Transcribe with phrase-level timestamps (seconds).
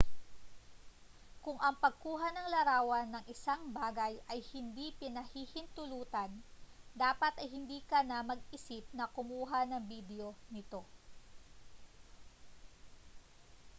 [1.45, 6.31] kung ang pagkuha ng larawan ng isang bagay ay hindi pinahihintulutan
[7.03, 10.81] dapat ay hindi ka na mag-isip na kumuha ng bidyo nito